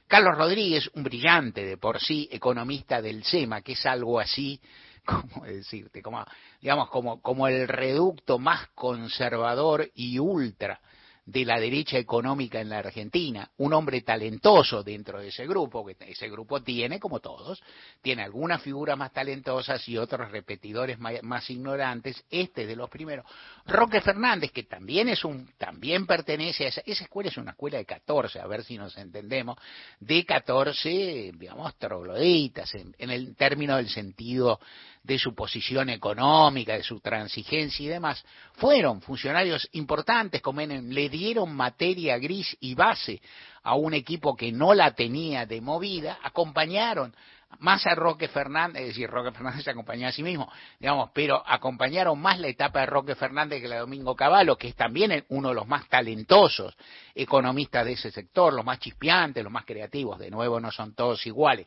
Carlos 0.06 0.38
Rodríguez, 0.38 0.88
un 0.94 1.02
brillante 1.02 1.66
de 1.66 1.76
por 1.78 2.00
sí 2.00 2.28
economista 2.30 3.02
del 3.02 3.24
SEMA, 3.24 3.62
que 3.62 3.72
es 3.72 3.84
algo 3.84 4.20
así, 4.20 4.60
como 5.04 5.46
decirte, 5.46 6.00
como, 6.00 6.24
digamos, 6.60 6.90
como, 6.90 7.20
como 7.20 7.48
el 7.48 7.66
reducto 7.66 8.38
más 8.38 8.68
conservador 8.68 9.90
y 9.96 10.20
ultra 10.20 10.80
de 11.28 11.44
la 11.44 11.60
derecha 11.60 11.98
económica 11.98 12.58
en 12.58 12.70
la 12.70 12.78
Argentina, 12.78 13.50
un 13.58 13.74
hombre 13.74 14.00
talentoso 14.00 14.82
dentro 14.82 15.20
de 15.20 15.28
ese 15.28 15.46
grupo, 15.46 15.84
que 15.84 15.94
ese 16.10 16.26
grupo 16.30 16.62
tiene, 16.62 16.98
como 16.98 17.20
todos, 17.20 17.62
tiene 18.00 18.22
algunas 18.22 18.62
figuras 18.62 18.96
más 18.96 19.12
talentosas 19.12 19.86
y 19.90 19.98
otros 19.98 20.30
repetidores 20.30 20.98
más, 20.98 21.50
ignorantes, 21.50 22.24
este 22.30 22.66
de 22.66 22.74
los 22.74 22.88
primeros. 22.88 23.26
Roque 23.66 24.00
Fernández, 24.00 24.52
que 24.52 24.62
también 24.62 25.10
es 25.10 25.22
un, 25.22 25.52
también 25.58 26.06
pertenece 26.06 26.64
a 26.64 26.68
esa, 26.68 26.80
escuela 26.80 27.28
es 27.28 27.36
una 27.36 27.50
escuela 27.50 27.76
de 27.76 27.84
14, 27.84 28.40
a 28.40 28.46
ver 28.46 28.64
si 28.64 28.78
nos 28.78 28.96
entendemos, 28.96 29.58
de 30.00 30.24
14, 30.24 31.32
digamos, 31.36 31.76
trogloditas, 31.76 32.74
en, 32.74 32.94
en 32.96 33.10
el 33.10 33.36
término 33.36 33.76
del 33.76 33.90
sentido 33.90 34.58
de 35.02 35.18
su 35.18 35.34
posición 35.34 35.88
económica, 35.88 36.74
de 36.74 36.82
su 36.82 37.00
transigencia 37.00 37.84
y 37.84 37.88
demás, 37.88 38.22
fueron 38.52 39.00
funcionarios 39.00 39.66
importantes, 39.72 40.42
como 40.42 40.60
le 40.60 41.08
dieron 41.18 41.54
materia 41.54 42.16
gris 42.18 42.56
y 42.60 42.74
base 42.74 43.20
a 43.62 43.74
un 43.74 43.92
equipo 43.92 44.36
que 44.36 44.52
no 44.52 44.72
la 44.72 44.94
tenía 44.94 45.44
de 45.46 45.60
movida, 45.60 46.18
acompañaron 46.22 47.14
más 47.60 47.86
a 47.86 47.94
Roque 47.94 48.28
Fernández, 48.28 48.82
es 48.82 48.88
decir, 48.88 49.10
Roque 49.10 49.32
Fernández 49.32 49.64
se 49.64 49.70
acompañó 49.70 50.06
a 50.06 50.12
sí 50.12 50.22
mismo, 50.22 50.52
digamos, 50.78 51.10
pero 51.14 51.42
acompañaron 51.46 52.20
más 52.20 52.38
la 52.38 52.48
etapa 52.48 52.80
de 52.80 52.86
Roque 52.86 53.14
Fernández 53.14 53.60
que 53.60 53.68
la 53.68 53.76
de 53.76 53.80
Domingo 53.80 54.14
Cavallo, 54.14 54.56
que 54.56 54.68
es 54.68 54.76
también 54.76 55.24
uno 55.30 55.48
de 55.48 55.54
los 55.54 55.66
más 55.66 55.88
talentosos 55.88 56.76
economistas 57.14 57.84
de 57.84 57.92
ese 57.92 58.10
sector, 58.10 58.52
los 58.52 58.64
más 58.64 58.78
chispeantes, 58.78 59.42
los 59.42 59.52
más 59.52 59.64
creativos, 59.64 60.18
de 60.18 60.30
nuevo 60.30 60.60
no 60.60 60.70
son 60.70 60.94
todos 60.94 61.26
iguales. 61.26 61.66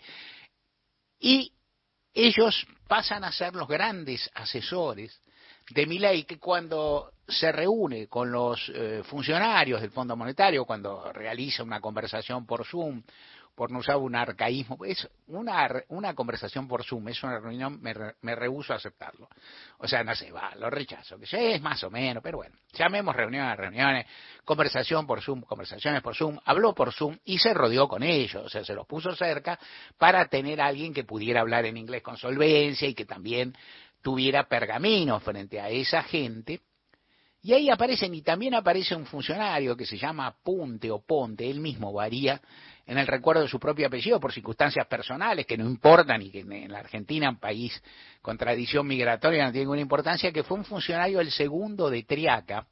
Y 1.20 1.52
ellos 2.14 2.66
pasan 2.88 3.24
a 3.24 3.32
ser 3.32 3.56
los 3.56 3.68
grandes 3.68 4.30
asesores 4.36 5.20
de 5.70 5.86
Milei, 5.86 6.24
que 6.24 6.40
cuando 6.40 7.12
se 7.32 7.52
reúne 7.52 8.08
con 8.08 8.32
los 8.32 8.72
eh, 8.74 9.02
funcionarios 9.04 9.82
del 9.82 9.92
Fondo 9.92 10.16
Monetario, 10.16 10.66
cuando 10.66 11.12
realiza 11.14 11.64
una 11.64 11.80
conversación 11.80 12.46
por 12.46 12.66
Zoom 12.66 13.02
por 13.56 13.70
no 13.70 13.80
usar 13.80 13.98
un 13.98 14.16
arcaísmo, 14.16 14.78
es 14.86 15.08
una, 15.28 15.70
una 15.90 16.14
conversación 16.16 16.68
por 16.68 16.84
Zoom, 16.84 17.10
es 17.10 17.22
una 17.22 17.40
reunión, 17.40 17.82
me, 17.82 17.94
me 18.22 18.34
rehuso 18.34 18.74
a 18.74 18.78
aceptarlo. 18.78 19.28
O 19.78 19.88
sea, 19.88 20.04
no 20.04 20.16
sé, 20.16 20.32
va, 20.32 20.56
lo 20.56 20.70
rechazo, 20.70 21.20
que 21.20 21.54
es 21.54 21.62
más 21.62 21.84
o 21.84 21.90
menos, 21.90 22.24
pero 22.24 22.38
bueno, 22.38 22.56
llamemos 22.74 23.16
reuniones, 23.16 23.58
reuniones, 23.58 24.08
conversación 24.46 25.06
por 25.06 25.22
Zoom, 25.22 25.42
conversaciones 25.42 26.02
por 26.02 26.16
Zoom, 26.16 26.40
habló 26.46 26.74
por 26.74 26.94
Zoom 26.94 27.18
y 27.26 27.38
se 27.40 27.54
rodeó 27.54 27.88
con 27.88 28.04
ellos, 28.04 28.46
o 28.46 28.50
sea, 28.50 28.64
se 28.64 28.74
los 28.74 28.88
puso 28.88 29.14
cerca 29.16 29.60
para 29.98 30.26
tener 30.28 30.62
a 30.62 30.68
alguien 30.68 30.94
que 30.94 31.04
pudiera 31.04 31.42
hablar 31.42 31.66
en 31.66 31.78
inglés 31.78 32.02
con 32.02 32.18
solvencia 32.18 32.88
y 32.88 32.96
que 32.96 33.06
también 33.06 33.54
tuviera 34.02 34.48
pergamino 34.48 35.20
frente 35.20 35.60
a 35.60 35.70
esa 35.70 36.04
gente 36.04 36.62
y 37.44 37.54
ahí 37.54 37.70
aparecen, 37.70 38.14
y 38.14 38.22
también 38.22 38.54
aparece 38.54 38.96
un 38.96 39.06
funcionario 39.06 39.76
que 39.76 39.86
se 39.86 39.98
llama 39.98 40.36
Punte 40.44 40.92
o 40.92 41.02
Ponte, 41.04 41.50
él 41.50 41.60
mismo 41.60 41.92
varía 41.92 42.40
en 42.86 42.98
el 42.98 43.08
recuerdo 43.08 43.42
de 43.42 43.48
su 43.48 43.60
propio 43.60 43.88
apellido 43.88 44.20
por 44.20 44.32
circunstancias 44.32 44.86
personales 44.86 45.46
que 45.48 45.58
no 45.58 45.66
importan 45.66 46.22
y 46.22 46.30
que 46.30 46.42
en 46.42 46.72
la 46.72 46.80
Argentina, 46.80 47.30
un 47.30 47.40
país 47.40 47.82
con 48.22 48.38
tradición 48.38 48.86
migratoria, 48.86 49.46
no 49.46 49.52
tiene 49.52 49.64
ninguna 49.64 49.82
importancia, 49.82 50.32
que 50.32 50.44
fue 50.44 50.58
un 50.58 50.66
funcionario 50.66 51.20
el 51.20 51.32
segundo 51.32 51.90
de 51.90 52.04
Triaca, 52.04 52.68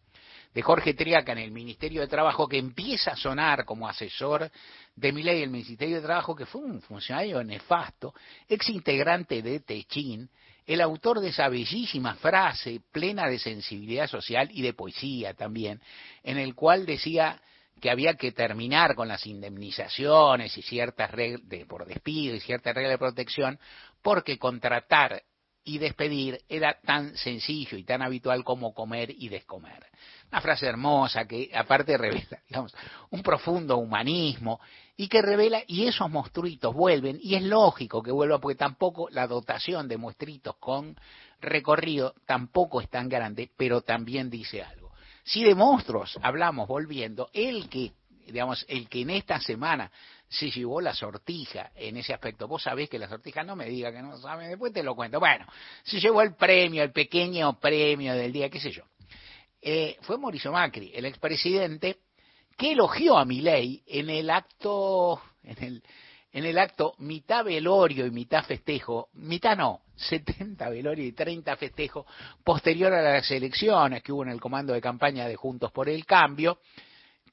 de 0.54 0.62
Jorge 0.62 0.94
Triaca 0.94 1.32
en 1.32 1.40
el 1.40 1.52
Ministerio 1.52 2.02
de 2.02 2.08
Trabajo, 2.08 2.48
que 2.48 2.58
empieza 2.58 3.12
a 3.12 3.16
sonar 3.16 3.66
como 3.66 3.88
asesor 3.88 4.52
de 4.96 5.12
mi 5.12 5.24
ley 5.24 5.42
el 5.42 5.50
Ministerio 5.50 5.98
de 5.98 6.02
Trabajo, 6.02 6.36
que 6.36 6.46
fue 6.46 6.62
un 6.62 6.82
funcionario 6.82 7.44
nefasto, 7.44 8.14
ex 8.48 8.70
integrante 8.70 9.42
de 9.42 9.62
Techín, 9.62 10.30
el 10.70 10.82
autor 10.82 11.20
de 11.20 11.30
esa 11.30 11.50
bellísima 11.50 12.14
frase 12.14 12.80
plena 12.92 13.28
de 13.28 13.40
sensibilidad 13.40 14.08
social 14.08 14.50
y 14.52 14.62
de 14.62 14.74
poesía 14.74 15.34
también, 15.34 15.82
en 16.22 16.38
el 16.38 16.54
cual 16.54 16.86
decía 16.86 17.42
que 17.82 17.90
había 17.90 18.14
que 18.14 18.34
terminar 18.34 18.94
con 18.94 19.08
las 19.08 19.26
indemnizaciones 19.26 20.56
y 20.56 20.62
ciertas 20.62 21.10
reglas 21.10 21.42
de, 21.50 21.66
por 21.66 21.88
despido 21.88 22.36
y 22.36 22.40
ciertas 22.40 22.76
reglas 22.76 22.94
de 22.94 22.98
protección, 23.00 23.60
porque 24.04 24.38
contratar 24.38 25.24
y 25.64 25.80
despedir 25.80 26.40
era 26.48 26.80
tan 26.82 27.18
sencillo 27.18 27.76
y 27.76 27.84
tan 27.84 28.04
habitual 28.04 28.44
como 28.44 28.72
comer 28.76 29.10
y 29.10 29.28
descomer. 29.28 29.88
Una 30.32 30.40
frase 30.40 30.68
hermosa 30.68 31.26
que 31.26 31.50
aparte 31.52 31.98
revela, 31.98 32.44
digamos, 32.48 32.76
un 33.10 33.24
profundo 33.24 33.78
humanismo 33.78 34.60
y 35.00 35.08
que 35.08 35.22
revela, 35.22 35.64
y 35.66 35.88
esos 35.88 36.10
monstruitos 36.10 36.76
vuelven, 36.76 37.22
y 37.24 37.36
es 37.36 37.44
lógico 37.44 38.04
que 38.04 38.12
vuelvan 38.12 38.42
porque 38.42 38.58
tampoco 38.58 39.08
la 39.12 39.28
dotación 39.28 39.88
de 39.88 39.98
monstruitos 39.98 40.58
con 40.58 40.94
recorrido 41.40 42.16
tampoco 42.26 42.82
es 42.82 42.90
tan 42.90 43.08
grande, 43.08 43.50
pero 43.56 43.80
también 43.80 44.30
dice 44.30 44.62
algo. 44.62 44.92
Si 45.24 45.42
de 45.42 45.56
monstruos 45.56 46.20
hablamos 46.22 46.68
volviendo, 46.68 47.30
el 47.32 47.70
que, 47.70 47.94
digamos, 48.26 48.66
el 48.68 48.90
que 48.90 49.04
en 49.04 49.12
esta 49.12 49.40
semana 49.40 49.90
se 50.28 50.52
llevó 50.52 50.82
la 50.82 50.94
sortija 50.94 51.72
en 51.76 51.96
ese 51.96 52.14
aspecto. 52.14 52.50
Vos 52.50 52.64
sabés 52.64 52.90
que 52.90 53.00
la 53.00 53.08
sortija 53.08 53.42
no 53.46 53.56
me 53.56 53.70
diga 53.70 53.94
que 53.94 54.02
no 54.02 54.18
sabe, 54.18 54.50
después 54.50 54.74
te 54.74 54.84
lo 54.84 54.98
cuento. 54.98 55.22
Bueno, 55.22 55.46
se 55.84 56.02
llevó 56.02 56.24
el 56.24 56.36
premio, 56.36 56.84
el 56.84 56.92
pequeño 56.92 57.58
premio 57.58 58.16
del 58.16 58.34
día, 58.34 58.50
qué 58.50 58.60
sé 58.60 58.72
yo. 58.72 58.84
Eh, 59.62 59.96
fue 60.02 60.18
Mauricio 60.18 60.52
Macri, 60.52 60.92
el 60.94 61.06
expresidente 61.06 62.00
que 62.60 62.74
elogió 62.74 63.18
a 63.18 63.24
Milei 63.24 63.82
en 63.88 64.10
el 64.10 64.30
acto, 64.30 65.22
en 65.44 65.64
el, 65.64 65.84
en 66.34 66.44
el 66.44 66.60
acto 66.60 66.94
mitad 66.98 67.46
velorio 67.46 68.06
y 68.06 68.12
mitad 68.12 68.44
festejo, 68.44 69.08
mitad 69.14 69.56
no, 69.56 69.84
70 69.96 70.70
velorio 70.70 71.06
y 71.06 71.14
30 71.14 71.56
festejo, 71.56 72.06
posterior 72.44 72.94
a 72.94 73.02
las 73.02 73.32
elecciones 73.32 74.04
que 74.04 74.12
hubo 74.12 74.24
en 74.24 74.32
el 74.32 74.42
comando 74.42 74.74
de 74.74 74.82
campaña 74.82 75.26
de 75.26 75.38
Juntos 75.38 75.72
por 75.72 75.88
el 75.88 76.06
Cambio, 76.06 76.60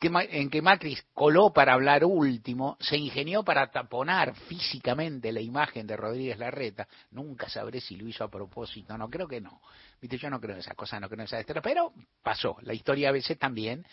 en 0.00 0.48
que 0.48 0.62
Macri 0.62 0.96
coló 1.12 1.52
para 1.52 1.72
hablar 1.72 2.04
último, 2.04 2.76
se 2.78 2.96
ingenió 2.96 3.42
para 3.42 3.68
taponar 3.72 4.32
físicamente 4.46 5.32
la 5.32 5.40
imagen 5.40 5.88
de 5.88 5.96
Rodríguez 5.96 6.38
Larreta. 6.38 6.86
Nunca 7.10 7.48
sabré 7.48 7.80
si 7.80 7.96
lo 7.96 8.06
hizo 8.06 8.22
a 8.22 8.30
propósito, 8.30 8.96
no 8.96 9.08
creo 9.08 9.26
que 9.26 9.40
no. 9.40 9.60
Viste, 10.00 10.18
yo 10.18 10.30
no 10.30 10.38
creo 10.38 10.52
en 10.52 10.60
esas 10.60 10.76
cosas, 10.76 11.00
no 11.00 11.08
creo 11.08 11.22
en 11.22 11.24
esas 11.24 11.40
historias, 11.40 11.64
pero 11.64 11.92
pasó. 12.22 12.58
La 12.60 12.74
historia 12.74 13.08
a 13.08 13.12
veces 13.12 13.38
también 13.38 13.84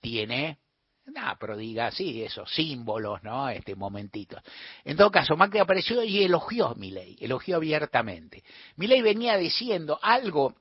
tiene 0.00 0.58
nada, 1.12 1.36
pero 1.38 1.56
diga, 1.56 1.90
sí, 1.90 2.22
esos 2.22 2.52
símbolos, 2.52 3.22
¿no? 3.22 3.48
Este 3.48 3.74
momentito. 3.74 4.40
En 4.84 4.96
todo 4.96 5.10
caso, 5.10 5.36
Macri 5.36 5.58
apareció 5.58 6.02
y 6.02 6.22
elogió 6.22 6.68
a 6.68 6.74
Milei, 6.74 7.16
elogió 7.20 7.56
abiertamente. 7.56 8.42
Milei 8.76 9.02
venía 9.02 9.36
diciendo 9.36 9.98
algo 10.02 10.54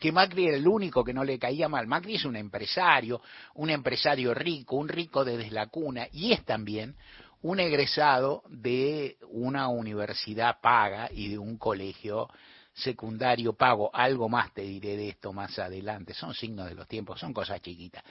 que 0.00 0.12
Macri 0.12 0.46
era 0.46 0.56
el 0.56 0.68
único 0.68 1.04
que 1.04 1.14
no 1.14 1.24
le 1.24 1.38
caía 1.38 1.68
mal. 1.68 1.86
Macri 1.86 2.16
es 2.16 2.24
un 2.24 2.36
empresario, 2.36 3.20
un 3.54 3.70
empresario 3.70 4.34
rico, 4.34 4.76
un 4.76 4.88
rico 4.88 5.24
desde 5.24 5.50
la 5.50 5.66
cuna, 5.66 6.06
y 6.12 6.32
es 6.32 6.44
también 6.44 6.96
un 7.42 7.60
egresado 7.60 8.42
de 8.48 9.18
una 9.30 9.68
universidad 9.68 10.60
paga 10.60 11.08
y 11.12 11.28
de 11.28 11.38
un 11.38 11.58
colegio 11.58 12.28
secundario 12.74 13.54
pago. 13.54 13.90
Algo 13.94 14.28
más 14.28 14.52
te 14.52 14.62
diré 14.62 14.96
de 14.96 15.08
esto 15.10 15.32
más 15.32 15.58
adelante. 15.58 16.12
Son 16.14 16.34
signos 16.34 16.68
de 16.68 16.74
los 16.74 16.86
tiempos, 16.86 17.20
son 17.20 17.32
cosas 17.32 17.60
chiquitas. 17.62 18.04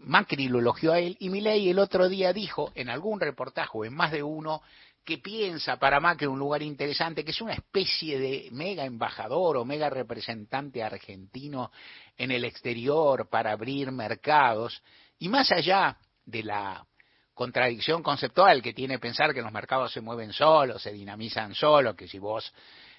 Macri 0.00 0.48
lo 0.48 0.58
elogió 0.58 0.92
a 0.92 0.98
él 0.98 1.16
y 1.20 1.28
Milei 1.28 1.68
el 1.68 1.78
otro 1.78 2.08
día 2.08 2.32
dijo 2.32 2.72
en 2.74 2.88
algún 2.88 3.20
reportaje 3.20 3.70
o 3.74 3.84
en 3.84 3.94
más 3.94 4.12
de 4.12 4.22
uno 4.22 4.62
que 5.04 5.18
piensa 5.18 5.78
para 5.78 6.00
Macri 6.00 6.26
un 6.26 6.38
lugar 6.38 6.62
interesante, 6.62 7.24
que 7.24 7.30
es 7.30 7.40
una 7.40 7.54
especie 7.54 8.18
de 8.18 8.48
mega 8.52 8.84
embajador 8.84 9.56
o 9.56 9.64
mega 9.64 9.90
representante 9.90 10.82
argentino 10.82 11.70
en 12.16 12.30
el 12.30 12.44
exterior 12.44 13.28
para 13.28 13.52
abrir 13.52 13.90
mercados, 13.92 14.82
y 15.18 15.28
más 15.28 15.50
allá 15.52 15.96
de 16.24 16.42
la 16.42 16.86
contradicción 17.34 18.02
conceptual 18.02 18.60
que 18.62 18.74
tiene 18.74 18.98
pensar 18.98 19.32
que 19.32 19.42
los 19.42 19.52
mercados 19.52 19.92
se 19.92 20.02
mueven 20.02 20.32
solos, 20.32 20.82
se 20.82 20.92
dinamizan 20.92 21.54
solos, 21.54 21.96
que 21.96 22.06
si 22.06 22.18
vos 22.18 22.52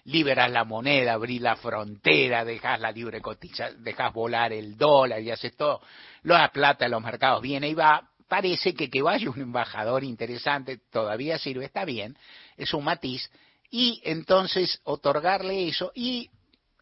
liberas 0.05 0.49
la 0.49 0.63
moneda, 0.63 1.13
abrís 1.13 1.41
la 1.41 1.55
frontera, 1.55 2.43
dejas 2.43 2.79
la 2.79 2.91
libre 2.91 3.21
cotiza, 3.21 3.71
dejas 3.71 4.13
volar 4.13 4.51
el 4.51 4.77
dólar 4.77 5.21
y 5.21 5.31
haces 5.31 5.55
todo, 5.55 5.81
la 6.23 6.51
plata 6.51 6.85
en 6.85 6.91
los 6.91 7.03
mercados 7.03 7.41
viene 7.41 7.69
y 7.69 7.73
va, 7.73 8.09
parece 8.27 8.73
que 8.73 8.89
que 8.89 9.01
vaya 9.01 9.29
un 9.29 9.39
embajador 9.39 10.03
interesante 10.03 10.79
todavía 10.91 11.37
sirve, 11.37 11.65
está 11.65 11.85
bien, 11.85 12.17
es 12.57 12.73
un 12.73 12.83
matiz, 12.83 13.29
y 13.69 14.01
entonces 14.03 14.81
otorgarle 14.83 15.67
eso, 15.67 15.91
y 15.93 16.29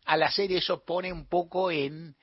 al 0.06 0.24
hacer 0.24 0.52
eso 0.52 0.84
pone 0.86 1.12
un 1.12 1.28
poco 1.28 1.72
en, 1.72 2.16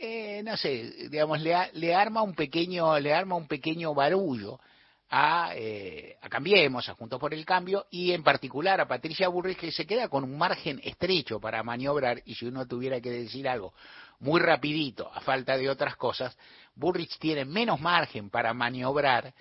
eh, 0.00 0.42
no 0.44 0.56
sé, 0.56 1.08
digamos, 1.08 1.40
le, 1.40 1.54
le, 1.74 1.94
arma 1.94 2.22
un 2.22 2.34
pequeño, 2.34 2.98
le 2.98 3.14
arma 3.14 3.36
un 3.36 3.46
pequeño 3.46 3.94
barullo 3.94 4.60
a, 5.10 5.52
eh, 5.54 6.16
a 6.20 6.28
Cambiemos, 6.28 6.88
a 6.88 6.94
Juntos 6.94 7.18
por 7.18 7.32
el 7.32 7.44
Cambio, 7.44 7.86
y 7.90 8.12
en 8.12 8.22
particular 8.22 8.80
a 8.80 8.88
Patricia 8.88 9.28
Burrich, 9.28 9.58
que 9.58 9.72
se 9.72 9.86
queda 9.86 10.08
con 10.08 10.24
un 10.24 10.36
margen 10.36 10.80
estrecho 10.82 11.40
para 11.40 11.62
maniobrar, 11.62 12.22
y 12.24 12.34
si 12.34 12.46
uno 12.46 12.66
tuviera 12.66 13.00
que 13.00 13.10
decir 13.10 13.48
algo 13.48 13.72
muy 14.20 14.40
rapidito, 14.40 15.10
a 15.12 15.20
falta 15.20 15.56
de 15.56 15.70
otras 15.70 15.96
cosas, 15.96 16.36
Burrich 16.74 17.18
tiene 17.18 17.44
menos 17.44 17.80
margen 17.80 18.30
para 18.30 18.52
maniobrar 18.52 19.32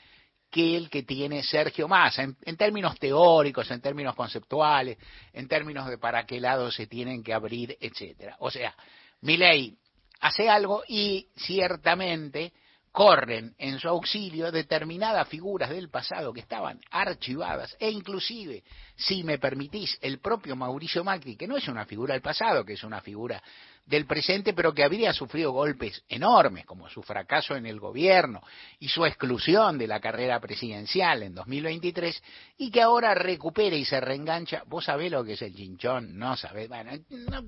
que 0.49 0.77
el 0.77 0.89
que 0.89 1.03
tiene 1.03 1.43
Sergio 1.43 1.87
Massa, 1.87 2.23
en, 2.23 2.57
términos 2.57 2.97
teóricos, 2.99 3.69
en 3.69 3.81
términos 3.81 4.15
conceptuales, 4.15 4.97
en 5.33 5.47
términos 5.47 5.89
de 5.89 5.97
para 5.97 6.25
qué 6.25 6.39
lado 6.39 6.71
se 6.71 6.87
tienen 6.87 7.23
que 7.23 7.33
abrir, 7.33 7.77
etcétera. 7.81 8.37
O 8.39 8.49
sea, 8.49 8.73
Milei 9.21 9.77
hace 10.21 10.49
algo 10.49 10.83
y 10.87 11.27
ciertamente 11.35 12.53
corren 12.97 13.53
en 13.59 13.77
su 13.77 13.87
auxilio 13.87 14.51
determinadas 14.51 15.27
figuras 15.27 15.69
del 15.69 15.87
pasado 15.87 16.33
que 16.33 16.39
estaban 16.39 16.79
archivadas 16.89 17.77
e 17.79 17.91
inclusive, 17.91 18.63
si 18.95 19.23
me 19.23 19.37
permitís, 19.37 19.99
el 20.01 20.17
propio 20.17 20.55
Mauricio 20.55 21.03
Macri, 21.03 21.35
que 21.35 21.47
no 21.47 21.57
es 21.57 21.67
una 21.67 21.85
figura 21.85 22.15
del 22.15 22.23
pasado, 22.23 22.65
que 22.65 22.73
es 22.73 22.83
una 22.83 22.99
figura 23.01 23.39
del 23.85 24.07
presente, 24.07 24.51
pero 24.53 24.73
que 24.73 24.83
habría 24.83 25.13
sufrido 25.13 25.51
golpes 25.51 26.03
enormes, 26.09 26.65
como 26.65 26.89
su 26.89 27.03
fracaso 27.03 27.55
en 27.55 27.67
el 27.67 27.79
gobierno 27.79 28.41
y 28.79 28.87
su 28.87 29.05
exclusión 29.05 29.77
de 29.77 29.85
la 29.85 29.99
carrera 29.99 30.39
presidencial 30.39 31.21
en 31.21 31.35
2023, 31.35 32.23
y 32.57 32.71
que 32.71 32.81
ahora 32.81 33.13
recupera 33.13 33.75
y 33.75 33.85
se 33.85 34.01
reengancha. 34.01 34.63
Vos 34.65 34.85
sabés 34.85 35.11
lo 35.11 35.23
que 35.23 35.33
es 35.33 35.41
el 35.43 35.53
chinchón, 35.53 36.17
no 36.17 36.35
sabés, 36.35 36.67
bueno, 36.67 36.93
no, 37.11 37.43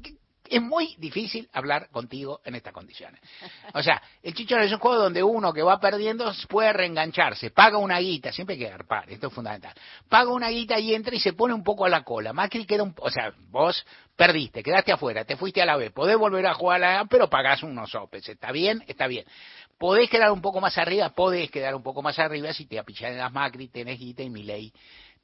es 0.49 0.61
muy 0.61 0.95
difícil 0.97 1.47
hablar 1.53 1.89
contigo 1.89 2.41
en 2.43 2.55
estas 2.55 2.73
condiciones. 2.73 3.21
O 3.73 3.83
sea, 3.83 4.01
el 4.23 4.33
chichón 4.33 4.61
es 4.61 4.71
un 4.71 4.79
juego 4.79 5.03
donde 5.03 5.21
uno 5.21 5.53
que 5.53 5.61
va 5.61 5.79
perdiendo 5.79 6.31
puede 6.47 6.73
reengancharse, 6.73 7.51
paga 7.51 7.77
una 7.77 7.99
guita, 7.99 8.31
siempre 8.31 8.53
hay 8.53 8.59
que 8.59 8.67
agarpar, 8.67 9.09
esto 9.09 9.27
es 9.27 9.33
fundamental. 9.33 9.73
Paga 10.07 10.31
una 10.31 10.49
guita 10.49 10.79
y 10.79 10.93
entra 10.93 11.15
y 11.15 11.19
se 11.19 11.33
pone 11.33 11.53
un 11.53 11.63
poco 11.63 11.85
a 11.85 11.89
la 11.89 12.03
cola. 12.03 12.33
Macri 12.33 12.65
queda 12.65 12.83
un, 12.83 12.95
o 12.97 13.09
sea, 13.09 13.33
vos 13.49 13.85
perdiste, 14.15 14.63
quedaste 14.63 14.91
afuera, 14.91 15.23
te 15.23 15.37
fuiste 15.37 15.61
a 15.61 15.65
la 15.65 15.77
B, 15.77 15.91
podés 15.91 16.17
volver 16.17 16.45
a 16.47 16.53
jugar 16.53 16.77
a 16.77 16.79
la 16.79 16.99
A, 17.01 17.05
pero 17.05 17.29
pagás 17.29 17.63
unos 17.63 17.91
sopes, 17.91 18.27
¿está 18.27 18.51
bien? 18.51 18.83
Está 18.87 19.07
bien. 19.07 19.25
Podés 19.77 20.09
quedar 20.09 20.31
un 20.31 20.41
poco 20.41 20.59
más 20.59 20.77
arriba, 20.77 21.09
podés 21.09 21.49
quedar 21.49 21.73
un 21.75 21.83
poco 21.83 22.01
más 22.01 22.19
arriba 22.19 22.51
si 22.53 22.65
te 22.65 22.79
apillan 22.79 23.17
las 23.17 23.31
Macri, 23.31 23.69
tenés 23.69 23.97
guita 23.97 24.23
y 24.23 24.29
mi 24.29 24.43
ley 24.43 24.73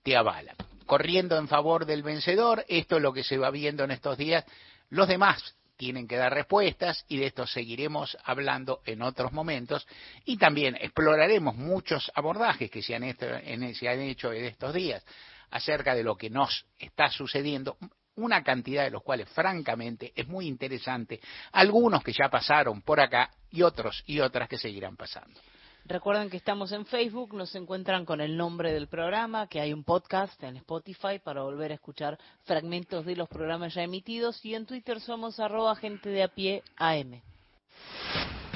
te 0.01 0.15
avala. 0.15 0.53
Corriendo 0.85 1.35
en 1.37 1.47
favor 1.47 1.85
del 1.85 2.03
vencedor, 2.03 2.63
esto 2.67 2.97
es 2.97 3.01
lo 3.01 3.11
que 3.11 3.23
se 3.23 3.39
va 3.39 3.49
viendo 3.49 3.83
en 3.83 3.91
estos 3.91 4.17
días 4.17 4.45
los 4.89 5.07
demás 5.07 5.55
tienen 5.77 6.07
que 6.07 6.15
dar 6.15 6.33
respuestas 6.33 7.05
y 7.07 7.17
de 7.17 7.27
esto 7.27 7.45
seguiremos 7.45 8.17
hablando 8.23 8.81
en 8.85 9.01
otros 9.01 9.33
momentos 9.33 9.87
y 10.23 10.37
también 10.37 10.75
exploraremos 10.79 11.55
muchos 11.55 12.11
abordajes 12.15 12.71
que 12.71 12.81
se 12.81 12.95
han, 12.95 13.03
hecho 13.03 14.31
en 14.31 14.45
estos 14.45 14.73
días 14.73 15.03
acerca 15.51 15.95
de 15.95 16.03
lo 16.03 16.15
que 16.15 16.29
nos 16.29 16.65
está 16.79 17.09
sucediendo, 17.09 17.77
una 18.15 18.43
cantidad 18.43 18.83
de 18.83 18.91
los 18.91 19.03
cuales 19.03 19.29
francamente 19.29 20.13
es 20.15 20.27
muy 20.27 20.47
interesante, 20.47 21.19
algunos 21.51 22.03
que 22.03 22.13
ya 22.13 22.29
pasaron 22.29 22.81
por 22.81 22.99
acá 22.99 23.31
y 23.51 23.61
otros 23.61 24.03
y 24.07 24.19
otras 24.19 24.47
que 24.47 24.57
seguirán 24.57 24.95
pasando. 24.95 25.39
Recuerden 25.87 26.31
que 26.31 26.37
estamos 26.37 26.71
en 26.71 26.87
Facebook, 26.87 27.35
nos 27.35 27.53
encuentran 27.53 28.05
con 28.05 28.19
el 28.19 28.35
nombre 28.35 28.73
del 28.73 28.87
programa, 28.87 29.45
que 29.47 29.61
hay 29.61 29.71
un 29.71 29.83
podcast 29.83 30.41
en 30.43 30.57
Spotify 30.57 31.19
para 31.23 31.43
volver 31.43 31.71
a 31.71 31.75
escuchar 31.75 32.17
fragmentos 32.43 33.05
de 33.05 33.15
los 33.15 33.29
programas 33.29 33.75
ya 33.75 33.83
emitidos 33.83 34.43
y 34.43 34.55
en 34.55 34.65
Twitter 34.65 34.99
somos 34.99 35.39
arroba 35.39 35.75
gente 35.75 36.09
de 36.09 36.23
a 36.23 36.27
pie 36.27 36.63
AM. 36.77 37.21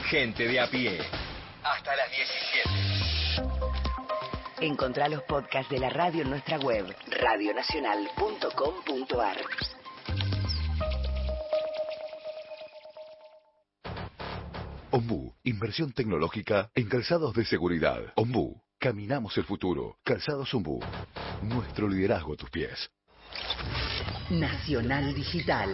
Gente 0.09 0.47
de 0.47 0.59
a 0.59 0.67
pie. 0.71 0.97
Hasta 1.63 1.95
las 1.95 2.09
17. 2.09 4.65
Encontrá 4.65 5.07
los 5.07 5.21
podcasts 5.23 5.69
de 5.69 5.77
la 5.77 5.91
radio 5.91 6.23
en 6.23 6.31
nuestra 6.31 6.57
web, 6.57 6.95
radionacional.com.ar. 7.11 9.37
Ombu, 14.99 15.33
inversión 15.45 15.93
tecnológica 15.93 16.69
en 16.75 16.89
calzados 16.89 17.33
de 17.33 17.45
seguridad. 17.45 18.01
Ombu, 18.15 18.61
caminamos 18.77 19.37
el 19.37 19.45
futuro. 19.45 19.97
Calzados 20.03 20.53
Ombu, 20.53 20.81
nuestro 21.41 21.87
liderazgo 21.87 22.33
a 22.33 22.35
tus 22.35 22.49
pies. 22.49 22.91
Nacional 24.29 25.15
Digital. 25.15 25.69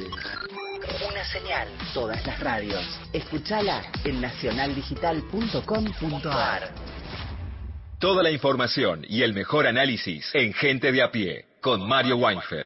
Una 1.10 1.26
señal. 1.26 1.68
Todas 1.92 2.24
las 2.28 2.40
radios. 2.40 2.86
Escúchala 3.14 3.82
en 4.04 4.22
nacionaldigital.com.ar. 4.22 6.72
Toda 7.98 8.22
la 8.22 8.30
información 8.30 9.04
y 9.10 9.24
el 9.24 9.34
mejor 9.34 9.66
análisis 9.66 10.30
en 10.36 10.54
Gente 10.54 10.92
de 10.92 11.02
a 11.02 11.10
pie 11.10 11.48
con 11.62 11.88
Mario 11.88 12.18
Weinfeld. 12.18 12.65